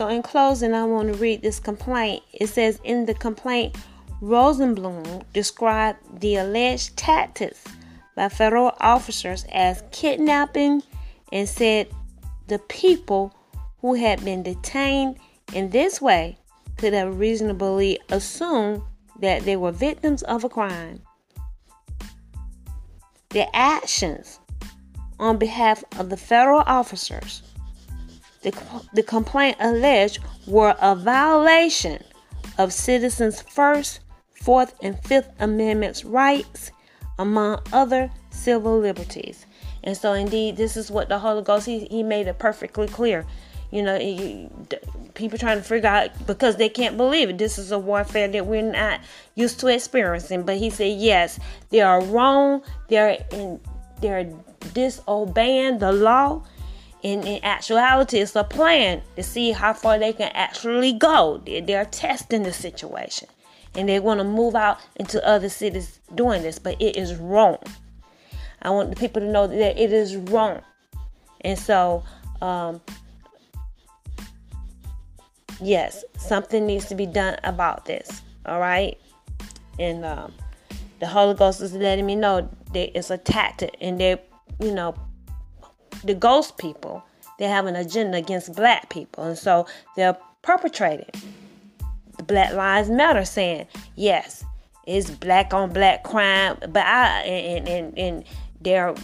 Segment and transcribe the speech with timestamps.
[0.00, 2.22] So, in closing, I want to read this complaint.
[2.32, 3.76] It says In the complaint,
[4.22, 7.62] Rosenblum described the alleged tactics
[8.16, 10.82] by federal officers as kidnapping
[11.30, 11.88] and said
[12.46, 13.36] the people
[13.82, 15.18] who had been detained
[15.52, 16.38] in this way
[16.78, 18.80] could have reasonably assumed
[19.18, 21.02] that they were victims of a crime.
[23.28, 24.40] The actions
[25.18, 27.42] on behalf of the federal officers
[28.42, 28.52] the,
[28.94, 32.02] the complaint alleged were a violation
[32.58, 34.00] of citizens' First,
[34.34, 36.70] Fourth, and Fifth Amendments rights,
[37.18, 39.46] among other civil liberties.
[39.84, 43.26] And so, indeed, this is what the Holy Ghost, he, he made it perfectly clear.
[43.70, 44.48] You know, he,
[45.14, 47.38] people trying to figure out because they can't believe it.
[47.38, 49.00] This is a warfare that we're not
[49.36, 50.42] used to experiencing.
[50.42, 51.38] But he said, yes,
[51.70, 52.62] they are wrong.
[52.88, 53.60] They're in,
[54.00, 54.32] they're
[54.74, 56.42] disobeying the law
[57.02, 61.40] in, in actuality, it's a plan to see how far they can actually go.
[61.44, 63.28] They're, they're testing the situation
[63.74, 67.58] and they want to move out into other cities doing this, but it is wrong.
[68.62, 70.60] I want the people to know that it is wrong.
[71.42, 72.04] And so,
[72.42, 72.80] um,
[75.60, 78.22] yes, something needs to be done about this.
[78.44, 78.98] All right.
[79.78, 80.34] And um,
[80.98, 84.18] the Holy Ghost is letting me know that it's a tactic and they're,
[84.58, 84.94] you know,
[86.04, 87.02] the ghost people,
[87.38, 89.24] they have an agenda against black people.
[89.24, 89.66] And so
[89.96, 91.10] they're perpetrating
[92.16, 93.66] the Black Lives Matter saying,
[93.96, 94.44] yes,
[94.86, 98.24] it's black on black crime, but I and, and, and
[98.60, 98.94] they're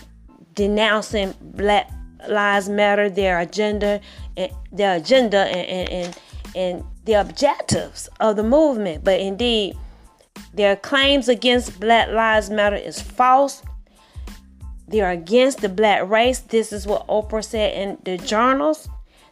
[0.55, 1.91] denouncing Black
[2.29, 4.01] Lives Matter, their agenda,
[4.37, 6.19] and their agenda and, and,
[6.55, 9.05] and the objectives of the movement.
[9.05, 9.77] But indeed,
[10.53, 13.63] their claims against Black Lives Matter is false.
[14.89, 16.39] They're against the black race.
[16.41, 18.89] This is what Oprah said in the journals.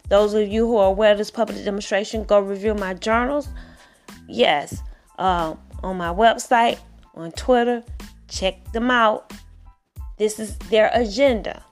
[0.09, 3.49] Those of you who are aware of this public demonstration, go review my journals.
[4.29, 4.83] Yes,
[5.19, 6.79] uh, on my website,
[7.15, 7.83] on Twitter,
[8.29, 9.33] check them out.
[10.19, 11.63] This is their agenda.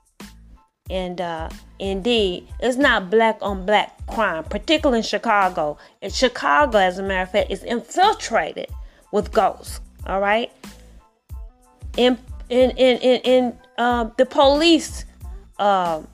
[0.89, 1.49] And uh,
[1.79, 5.77] indeed, it's not black on black crime, particularly in Chicago.
[6.01, 8.67] In Chicago, as a matter of fact, is infiltrated
[9.11, 9.79] with ghosts.
[10.07, 10.51] All right.
[11.97, 12.17] In
[12.49, 15.05] in in in, in um, the police
[15.59, 16.07] um,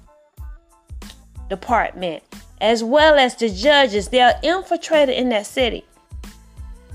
[1.49, 2.23] department,
[2.61, 4.09] as well as the judges.
[4.09, 5.85] They are infiltrated in that city,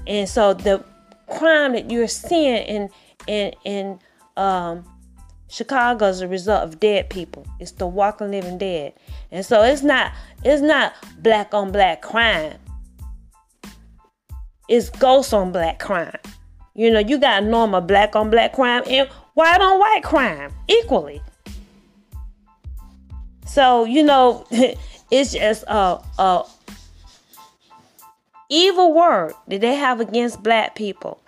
[0.06, 0.84] and so the
[1.28, 2.90] crime that you're seeing in
[3.26, 3.98] in in
[4.36, 4.84] um,
[5.48, 7.46] Chicago is a result of dead people.
[7.60, 8.94] It's the walking living dead,
[9.30, 12.58] and so it's not it's not black on black crime.
[14.68, 16.18] It's ghost on black crime.
[16.74, 21.20] You know, you got normal black on black crime and white on white crime equally.
[23.46, 24.46] So, you know,
[25.10, 26.44] it's just a, a
[28.48, 31.20] evil word that they have against black people,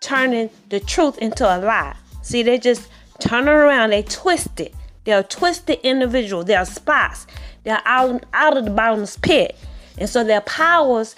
[0.00, 1.96] turning the truth into a lie.
[2.22, 2.88] See, they just
[3.18, 4.74] turn it around, they twist it.
[5.04, 7.26] They're a twisted individual, they're spies,
[7.64, 9.56] they're out, out of the bottomless pit.
[9.98, 11.16] And so their powers,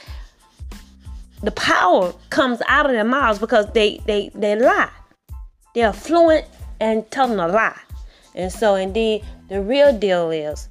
[1.43, 4.91] the power comes out of their mouths because they they they lie.
[5.75, 6.47] They're fluent
[6.81, 7.79] and telling a lie.
[8.35, 10.69] And so, indeed, the real deal is,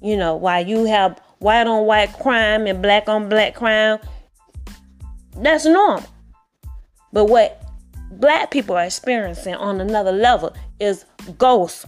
[0.00, 3.98] you know, while you have white on white crime and black on black crime,
[5.36, 6.04] that's normal.
[7.12, 7.62] But what
[8.12, 11.04] black people are experiencing on another level is
[11.38, 11.86] ghosts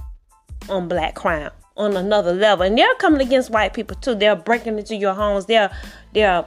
[0.69, 2.65] on black crime on another level.
[2.65, 4.15] And they're coming against white people too.
[4.15, 5.47] They're breaking into your homes.
[5.47, 5.71] They're
[6.13, 6.45] they're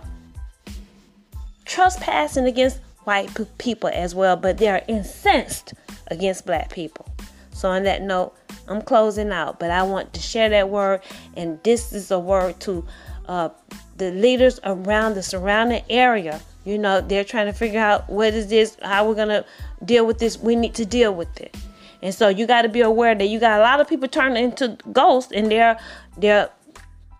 [1.66, 5.74] trespassing against white people as well, but they are incensed
[6.07, 7.07] against black people.
[7.51, 8.36] So, on that note,
[8.68, 11.01] I'm closing out, but I want to share that word,
[11.36, 12.86] and this is a word to
[13.27, 13.50] uh,
[13.95, 16.42] the leaders around the surrounding area.
[16.65, 19.45] You know, they're trying to figure out what is this, how we're gonna
[19.86, 20.38] deal with this.
[20.38, 21.56] We need to deal with it,
[22.01, 24.44] and so you got to be aware that you got a lot of people turning
[24.44, 25.80] into ghosts, and they're
[26.18, 26.50] they're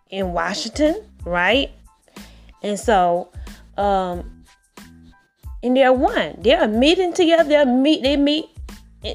[0.10, 1.72] in Washington, right?
[2.62, 3.30] And so,
[3.78, 4.37] um,
[5.64, 6.36] and they're one.
[6.40, 7.50] They're meeting together.
[7.50, 8.04] They meet.
[8.04, 8.46] They meet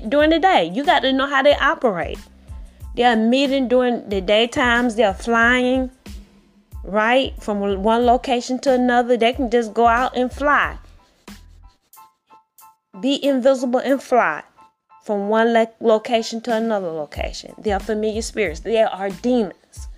[0.08, 0.70] during the day.
[0.72, 2.18] You got to know how they operate.
[2.94, 4.96] They're meeting during the daytimes.
[4.96, 5.90] They're flying,
[6.84, 9.16] right, from one location to another.
[9.16, 10.78] They can just go out and fly.
[13.00, 14.42] Be invisible and fly
[15.02, 17.54] from one le- location to another location.
[17.58, 18.60] They are familiar spirits.
[18.60, 19.88] They are demons.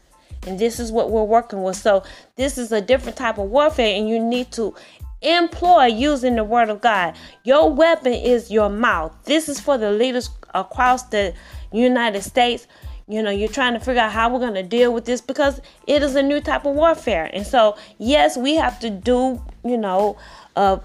[0.46, 1.76] And this is what we're working with.
[1.76, 2.04] So,
[2.36, 4.74] this is a different type of warfare, and you need to
[5.24, 7.16] employ using the word of God.
[7.42, 9.12] Your weapon is your mouth.
[9.24, 11.34] This is for the leaders across the
[11.72, 12.66] United States.
[13.08, 15.60] You know, you're trying to figure out how we're going to deal with this because
[15.86, 17.28] it is a new type of warfare.
[17.32, 20.16] And so, yes, we have to do, you know,
[20.56, 20.78] uh,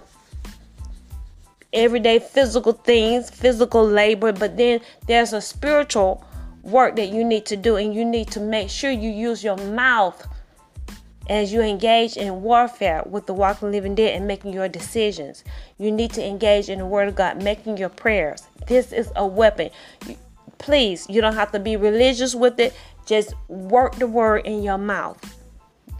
[1.71, 6.25] everyday physical things, physical labor, but then there's a spiritual
[6.63, 9.57] work that you need to do, and you need to make sure you use your
[9.57, 10.27] mouth
[11.29, 15.43] as you engage in warfare with the walking living dead and making your decisions.
[15.77, 18.43] You need to engage in the Word of God, making your prayers.
[18.67, 19.69] This is a weapon.
[20.57, 22.75] Please, you don't have to be religious with it.
[23.05, 25.37] Just work the Word in your mouth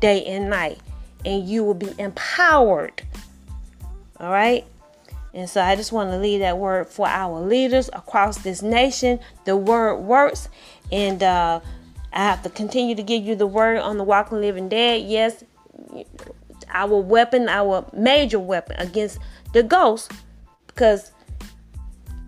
[0.01, 0.79] day and night,
[1.23, 3.03] and you will be empowered.
[4.19, 4.65] All right?
[5.33, 9.19] And so I just want to leave that word for our leaders across this nation.
[9.45, 10.49] The word works,
[10.91, 11.59] and uh,
[12.11, 15.03] I have to continue to give you the word on the walking living dead.
[15.03, 15.43] Yes,
[16.69, 19.19] our weapon, our major weapon against
[19.53, 20.11] the ghost,
[20.67, 21.11] because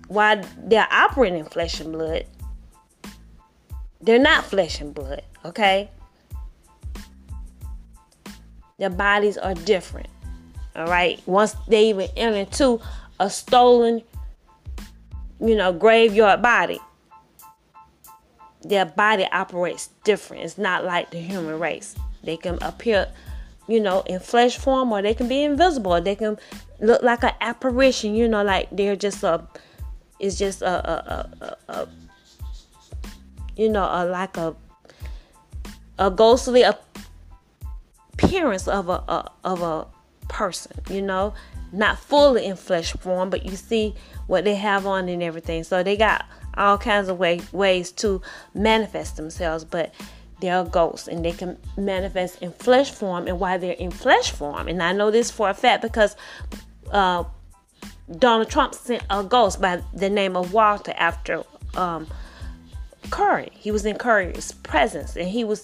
[0.08, 2.26] while they're operating flesh and blood,
[4.02, 5.90] they're not flesh and blood, okay?
[8.78, 10.08] Their bodies are different.
[10.76, 11.22] All right.
[11.26, 12.82] Once they even enter into
[13.20, 14.02] a stolen,
[15.40, 16.80] you know, graveyard body,
[18.64, 20.44] their body operates different.
[20.44, 21.96] It's not like the human race.
[22.24, 23.12] They can appear,
[23.68, 26.00] you know, in flesh form or they can be invisible.
[26.02, 26.38] They can
[26.80, 29.48] look like an apparition, you know, like they're just a
[30.20, 31.88] it's just a a, a, a
[33.56, 34.56] you know, a, like a
[35.98, 36.64] a ghostly
[38.14, 39.88] appearance of a, a of a
[40.28, 41.34] person, you know,
[41.72, 43.96] not fully in flesh form, but you see
[44.28, 45.64] what they have on and everything.
[45.64, 46.26] So they got
[46.56, 48.22] all kinds of way, ways to
[48.54, 49.94] manifest themselves, but
[50.42, 53.28] they're ghosts and they can manifest in flesh form.
[53.28, 56.16] And why they're in flesh form, and I know this for a fact because
[56.92, 57.24] uh,
[58.18, 61.44] Donald Trump sent a ghost by the name of Walter after
[61.76, 62.08] um,
[63.10, 63.50] Curry.
[63.54, 65.64] He was in Curry's presence and he was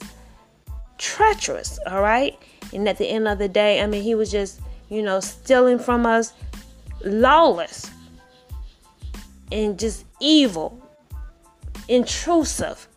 [0.98, 2.38] treacherous, all right?
[2.74, 5.80] And at the end of the day, I mean, he was just, you know, stealing
[5.80, 6.34] from us,
[7.04, 7.92] lawless
[9.52, 10.82] and just evil,
[11.88, 12.88] intrusive.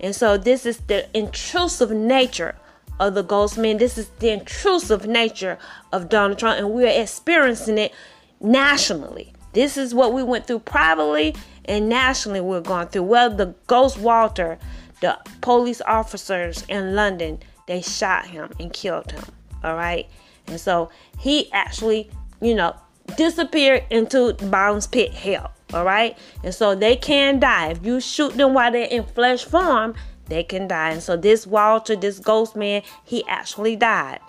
[0.00, 2.56] And so this is the intrusive nature
[2.98, 3.78] of the ghost man.
[3.78, 5.58] This is the intrusive nature
[5.92, 7.92] of Donald Trump, and we're experiencing it
[8.40, 9.32] nationally.
[9.52, 11.34] This is what we went through privately
[11.64, 13.04] and nationally we're going through.
[13.04, 14.58] Well, the ghost Walter,
[15.00, 19.24] the police officers in London, they shot him and killed him.
[19.62, 20.08] All right.
[20.46, 22.74] And so he actually, you know,
[23.16, 25.52] disappeared into bottom's pit hell.
[25.72, 26.16] All right.
[26.44, 27.70] And so they can die.
[27.70, 29.94] If you shoot them while they're in flesh form,
[30.26, 30.90] they can die.
[30.90, 34.20] And so this Walter, this ghost man, he actually died.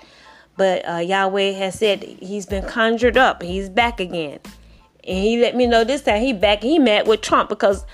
[0.55, 3.41] But uh, Yahweh has said he's been conjured up.
[3.41, 4.39] He's back again.
[5.05, 6.61] And he let me know this time he back.
[6.61, 7.85] He met with Trump because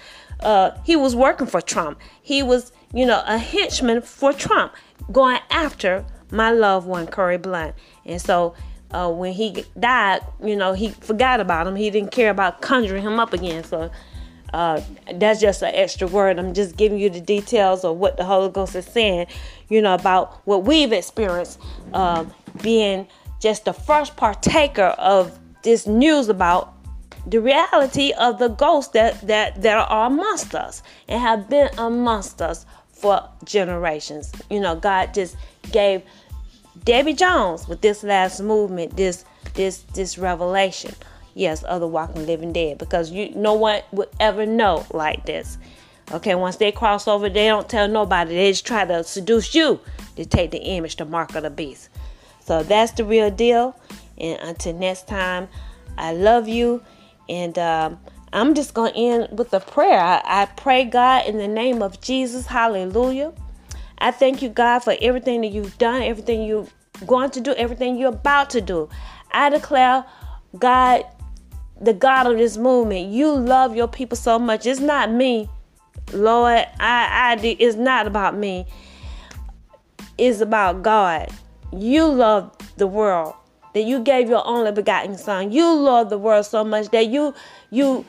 [0.42, 2.00] uh, he was working for Trump.
[2.22, 4.74] He was, you know, a henchman for Trump,
[5.12, 7.76] going after my loved one, Curry Blunt.
[8.06, 8.56] And so
[8.92, 11.76] uh, when he died, you know, he forgot about him.
[11.76, 13.64] He didn't care about conjuring him up again.
[13.64, 13.92] So
[14.54, 14.82] uh,
[15.14, 16.40] that's just an extra word.
[16.40, 19.28] I'm just giving you the details of what the Holy Ghost is saying,
[19.70, 21.60] you know, about what we've experienced
[21.94, 22.26] uh,
[22.62, 23.08] being
[23.40, 26.74] just the first partaker of this news about
[27.28, 32.42] the reality of the ghosts that, that, that are amongst us and have been amongst
[32.42, 32.66] us
[33.00, 34.32] for generations.
[34.50, 35.36] You know, God just
[35.72, 36.04] gave
[36.84, 40.94] Debbie Jones with this last movement, this this this revelation,
[41.34, 45.58] yes, of the walking living dead, because you no one would ever know like this.
[46.12, 48.36] Okay, once they cross over, they don't tell nobody.
[48.36, 49.80] They just try to seduce you
[50.16, 51.90] to take the image, the mark of the beast.
[52.44, 53.80] So that's the real deal.
[54.18, 55.48] And until next time,
[55.98, 56.84] I love you,
[57.28, 58.00] and um,
[58.32, 60.22] I'm just going to end with a prayer.
[60.24, 62.46] I, pray, God, in the name of Jesus.
[62.46, 63.34] Hallelujah.
[63.98, 66.68] I thank you, God, for everything that you've done, everything you're
[67.06, 68.90] going to do, everything you're about to do.
[69.32, 70.06] I declare,
[70.58, 71.06] God,
[71.82, 74.66] the God of this movement, you love your people so much.
[74.66, 75.50] It's not me,
[76.14, 76.66] Lord.
[76.80, 78.68] I, I, it's not about me.
[80.18, 81.30] It's about God.
[81.72, 83.36] You love the world
[83.74, 85.52] that you gave your only begotten son.
[85.52, 87.34] You love the world so much that you
[87.70, 88.06] you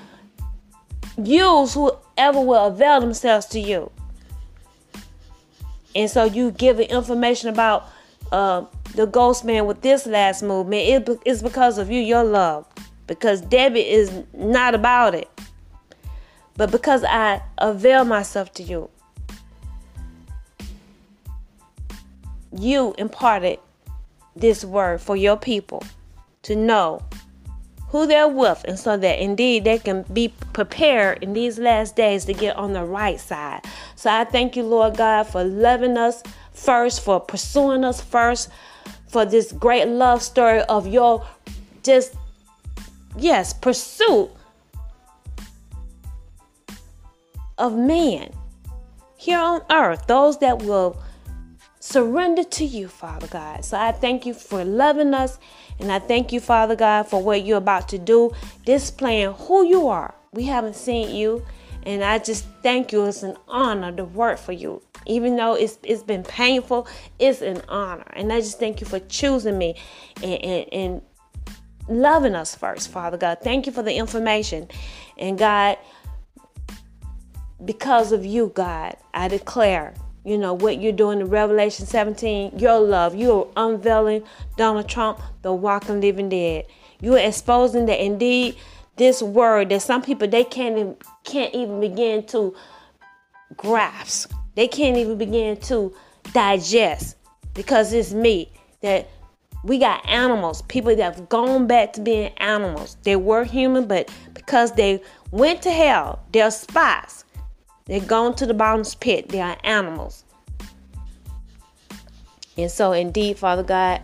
[1.24, 3.90] use whoever will avail themselves to you.
[5.94, 7.88] And so you give the information about
[8.30, 11.08] uh, the ghost man with this last movement.
[11.08, 12.66] It, it's because of you, your love.
[13.06, 15.28] Because Debbie is not about it.
[16.56, 18.90] But because I avail myself to you,
[22.56, 23.58] you imparted
[24.36, 25.82] this word for your people
[26.42, 27.02] to know
[27.90, 32.24] who they're with, and so that indeed they can be prepared in these last days
[32.24, 33.60] to get on the right side.
[33.96, 38.48] So I thank you, Lord God, for loving us first, for pursuing us first,
[39.08, 41.26] for this great love story of your
[41.82, 42.14] just,
[43.16, 44.30] yes, pursuit
[47.58, 48.32] of man
[49.16, 50.96] here on earth, those that will
[51.80, 53.64] surrender to you, Father God.
[53.64, 55.38] So I thank you for loving us,
[55.80, 58.30] and I thank you, Father God, for what you're about to do,
[58.64, 60.14] displaying who you are.
[60.32, 61.44] We haven't seen you,
[61.82, 63.04] and I just thank you.
[63.06, 64.82] It's an honor to work for you.
[65.06, 66.86] Even though it's it's been painful,
[67.18, 68.04] it's an honor.
[68.12, 69.76] And I just thank you for choosing me
[70.22, 71.02] and, and, and
[71.88, 73.38] loving us first, Father God.
[73.42, 74.68] Thank you for the information.
[75.16, 75.78] And God,
[77.64, 82.78] because of you, God, I declare you know what you're doing in Revelation 17, your
[82.78, 83.14] love.
[83.14, 84.22] You're unveiling
[84.56, 86.66] Donald Trump, the walking living dead.
[87.00, 88.56] You're exposing that indeed
[88.96, 92.54] this word that some people they can't even, can't even begin to
[93.56, 94.32] grasp.
[94.54, 95.94] They can't even begin to
[96.34, 97.16] digest
[97.54, 99.08] because it's me that
[99.62, 102.96] we got animals, people that have gone back to being animals.
[103.02, 107.24] They were human, but because they went to hell, they're spies.
[107.90, 109.30] They're gone to the bottomless pit.
[109.30, 110.22] They are animals.
[112.56, 114.00] And so, indeed, Father God,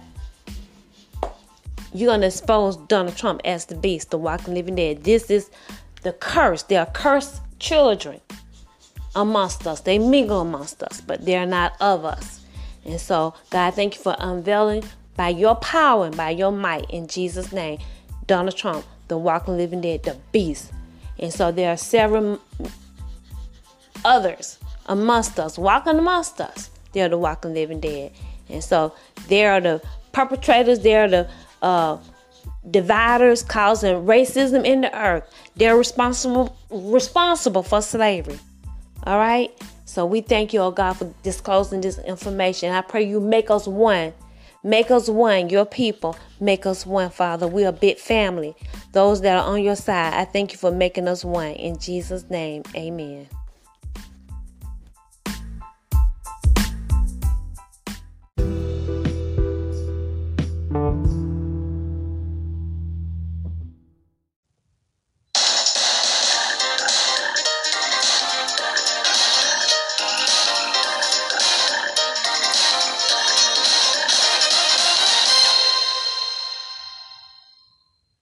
[1.94, 5.04] you're going to expose Donald Trump as the beast, the walking living dead.
[5.04, 5.50] This is
[6.02, 6.64] the curse.
[6.64, 8.20] They are cursed children
[9.14, 9.82] amongst us.
[9.82, 12.40] They mingle amongst us, but they're not of us.
[12.84, 14.82] And so, God, thank you for unveiling
[15.14, 17.78] by your power and by your might in Jesus' name,
[18.26, 20.72] Donald Trump, the walking living dead, the beast.
[21.20, 22.40] And so there are several
[24.04, 26.70] others amongst us, walking amongst us.
[26.92, 28.12] They're the walking living dead.
[28.48, 28.94] And so
[29.28, 31.28] they are the perpetrators, they're the
[31.62, 31.98] uh,
[32.70, 35.24] dividers causing racism in the earth.
[35.56, 38.38] They're responsible responsible for slavery.
[39.04, 39.50] All right?
[39.84, 42.72] So we thank you, oh God, for disclosing this information.
[42.72, 44.12] I pray you make us one.
[44.64, 46.16] Make us one, your people.
[46.40, 47.46] Make us one, Father.
[47.46, 48.56] We're a big family.
[48.90, 51.52] Those that are on your side, I thank you for making us one.
[51.52, 53.28] In Jesus' name, amen.